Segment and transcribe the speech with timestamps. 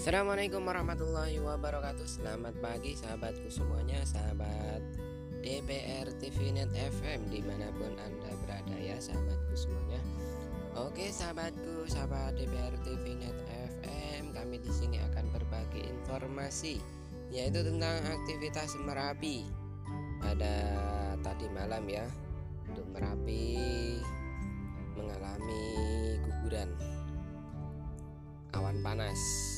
[0.00, 2.08] Assalamualaikum warahmatullahi wabarakatuh.
[2.08, 4.80] Selamat pagi sahabatku semuanya Sahabat
[5.44, 10.00] DPR TV Net FM Di mana pun anda berada ya sahabatku semuanya.
[10.72, 13.36] Oke sahabatku Sahabat DPR TV Net
[13.84, 16.80] FM Kami di sini akan berbagi informasi
[17.28, 19.44] Yaitu tentang aktivitas Merapi.
[20.16, 20.56] Pada
[21.20, 22.08] tadi malam ya
[22.72, 23.52] Untuk Merapi
[24.96, 25.68] Mengalami
[26.24, 26.72] guguran
[28.50, 29.49] awan panas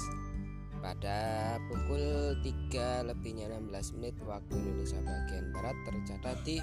[0.83, 6.59] pada pukul 3 lebihnya 16 menit waktu Indonesia bagian Barat tercatat di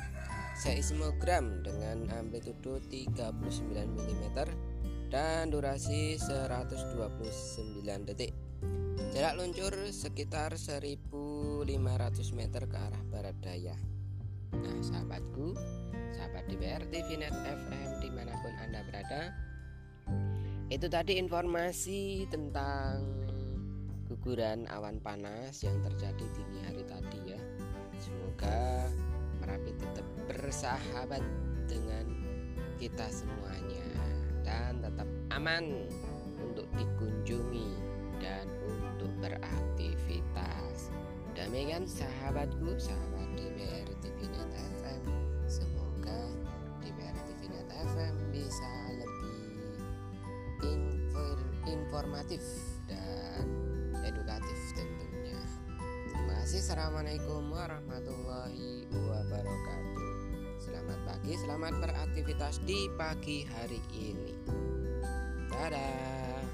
[0.59, 3.31] seismogram dengan amplitudo 39
[3.95, 4.23] mm
[5.07, 6.99] dan durasi 129
[8.11, 8.35] detik.
[9.15, 11.65] Jarak luncur sekitar 1500
[12.35, 13.73] meter ke arah barat daya.
[14.53, 15.55] Nah sahabatku,
[16.13, 19.33] sahabat DPR TV Net FM di mana pun Anda berada,
[20.69, 23.28] itu tadi informasi tentang
[24.09, 27.41] guguran awan panas yang terjadi dini hari tadi ya.
[28.01, 28.89] Semoga
[29.39, 31.23] Merapi tetap bersahabat
[31.69, 32.09] dengan
[32.75, 33.87] kita semuanya
[34.43, 35.87] dan tetap aman
[36.41, 37.71] untuk dikunjungi
[38.19, 40.91] dan untuk beraktivitas.
[41.37, 44.51] Demikian sahabatku sahabat DBR TV Net
[44.83, 45.01] FM
[45.47, 46.19] semoga
[46.83, 48.73] DBR TV Net FM bisa
[51.69, 52.68] informatif
[56.69, 60.13] Assalamualaikum warahmatullahi wabarakatuh.
[60.61, 64.37] Selamat pagi, selamat beraktivitas di pagi hari ini.
[65.49, 66.45] Dadah.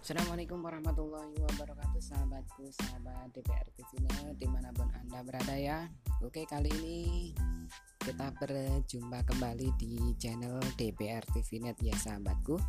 [0.00, 4.08] Assalamualaikum warahmatullahi wabarakatuh Sahabatku, sahabat DPR TV
[4.40, 5.88] Di mana pun anda berada ya
[6.20, 7.32] Oke kali ini
[8.04, 12.60] kita berjumpa kembali di channel DPR TV Net ya sahabatku.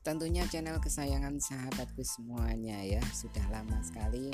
[0.00, 3.04] Tentunya channel kesayangan sahabatku semuanya ya.
[3.12, 4.32] Sudah lama sekali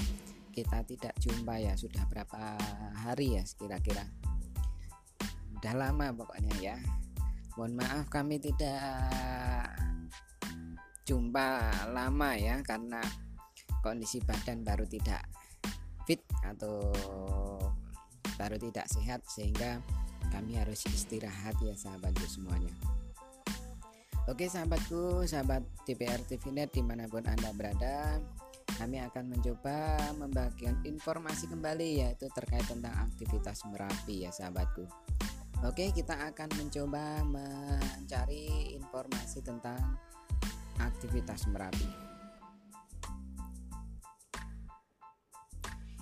[0.54, 1.74] kita tidak jumpa ya.
[1.74, 2.54] Sudah berapa
[3.02, 4.06] hari ya kira-kira
[5.58, 6.78] Sudah lama pokoknya ya.
[7.58, 9.74] Mohon maaf kami tidak
[11.02, 13.02] jumpa lama ya karena
[13.82, 15.26] kondisi badan baru tidak
[16.06, 16.94] fit atau
[18.38, 19.82] baru tidak sehat sehingga
[20.30, 22.72] kami harus istirahat ya sahabatku semuanya
[24.28, 28.20] Oke sahabatku sahabat DPR TV Net di mana pun anda berada
[28.76, 34.86] kami akan mencoba membagikan informasi kembali yaitu terkait tentang aktivitas Merapi ya sahabatku
[35.66, 39.98] Oke kita akan mencoba mencari informasi tentang
[40.78, 42.07] aktivitas Merapi.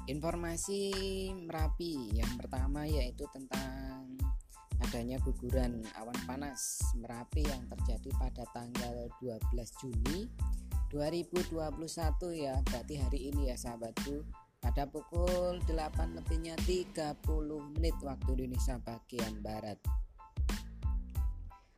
[0.06, 0.94] Informasi
[1.34, 4.14] Merapi yang pertama yaitu tentang
[4.78, 9.50] adanya guguran awan panas Merapi yang terjadi pada tanggal 12
[9.82, 10.30] Juni
[10.94, 11.58] 2021
[12.38, 14.22] ya berarti hari ini ya sahabatku.
[14.62, 17.26] Pada pukul 8 lebihnya 30
[17.74, 19.78] menit waktu Indonesia bagian Barat.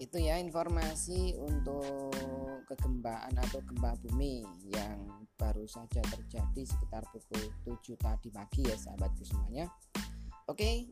[0.02, 2.10] itu ya informasi untuk
[2.66, 4.42] kegembaan atau gempa bumi
[4.74, 4.98] yang
[5.38, 9.70] baru saja terjadi sekitar pukul 7 tadi pagi ya sahabatku semuanya.
[10.50, 10.90] Oke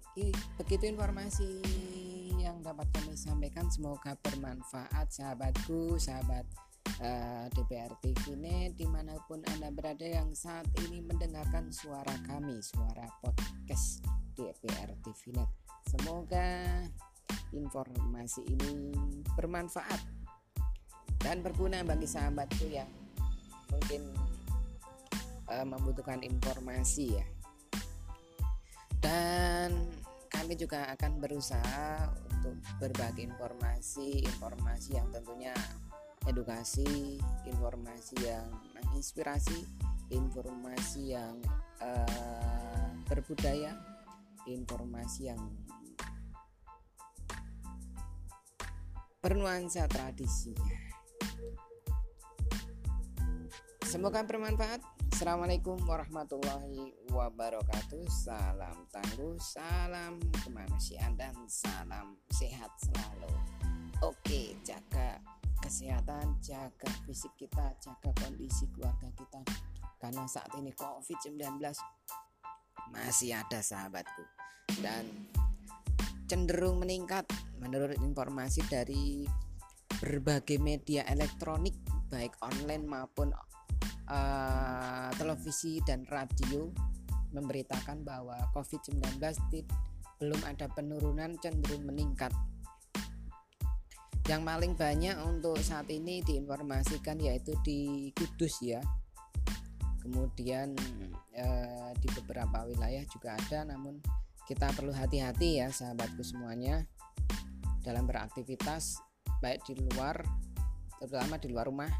[0.60, 1.58] begitu informasi
[2.40, 6.48] yang dapat kami sampaikan semoga bermanfaat sahabatku sahabat
[7.04, 12.64] uh, DPR TV Net di mana pun Anda berada yang saat ini mendengarkan suara kami
[12.64, 14.00] suara podcast
[14.32, 15.50] DPR TV Net
[15.84, 16.88] semoga
[17.52, 18.96] informasi ini
[19.36, 20.00] bermanfaat
[21.20, 22.88] dan berguna bagi sahabatku yang
[23.68, 24.16] mungkin
[25.52, 27.26] uh, membutuhkan informasi ya.
[29.00, 29.88] Dan
[30.30, 32.08] kami juga akan berusaha
[32.40, 35.52] untuk berbagi informasi informasi yang tentunya
[36.24, 39.68] edukasi, informasi yang menginspirasi,
[40.08, 41.36] informasi yang
[41.84, 43.76] uh, berbudaya,
[44.48, 45.40] informasi yang
[49.20, 50.80] bernuansa tradisinya.
[53.84, 54.99] Semoga bermanfaat.
[55.20, 58.08] Assalamualaikum warahmatullahi wabarakatuh.
[58.08, 63.28] Salam tangguh, salam kemanusiaan dan salam sehat selalu.
[64.00, 65.20] Oke, jaga
[65.60, 69.44] kesehatan, jaga fisik kita, jaga kondisi keluarga kita.
[70.00, 71.36] Karena saat ini COVID-19
[72.88, 74.24] masih ada sahabatku
[74.80, 75.04] dan
[76.32, 77.28] cenderung meningkat
[77.60, 79.28] menurut informasi dari
[80.00, 81.76] berbagai media elektronik
[82.08, 83.36] baik online maupun
[84.10, 86.66] uh, televisi dan radio
[87.30, 89.22] memberitakan bahwa COVID-19
[90.20, 92.34] belum ada penurunan cenderung meningkat.
[94.28, 98.82] Yang paling banyak untuk saat ini diinformasikan yaitu di Kudus ya.
[100.00, 100.74] Kemudian
[101.34, 104.00] eh, di beberapa wilayah juga ada namun
[104.48, 106.88] kita perlu hati-hati ya sahabatku semuanya
[107.84, 108.98] dalam beraktivitas
[109.44, 110.24] baik di luar
[110.98, 111.92] terutama di luar rumah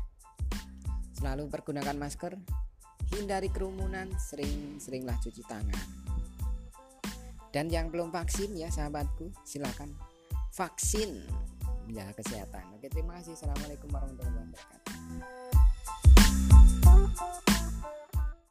[1.21, 2.33] selalu pergunakan masker
[3.13, 5.85] hindari kerumunan sering-seringlah cuci tangan
[7.53, 9.93] dan yang belum vaksin ya sahabatku silakan
[10.55, 11.27] vaksin
[11.91, 12.63] menjaga kesehatan.
[12.79, 13.35] Oke, terima kasih.
[13.35, 17.50] Assalamualaikum warahmatullahi wabarakatuh.